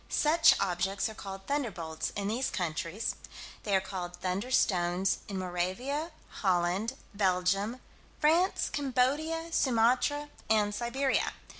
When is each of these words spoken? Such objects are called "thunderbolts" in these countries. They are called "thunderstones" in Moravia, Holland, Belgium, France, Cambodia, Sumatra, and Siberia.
Such 0.09 0.59
objects 0.59 1.07
are 1.09 1.13
called 1.13 1.45
"thunderbolts" 1.45 2.11
in 2.15 2.27
these 2.27 2.49
countries. 2.49 3.13
They 3.61 3.75
are 3.75 3.79
called 3.79 4.19
"thunderstones" 4.19 5.17
in 5.27 5.37
Moravia, 5.37 6.09
Holland, 6.41 6.93
Belgium, 7.13 7.79
France, 8.19 8.71
Cambodia, 8.73 9.51
Sumatra, 9.51 10.29
and 10.49 10.73
Siberia. 10.73 11.33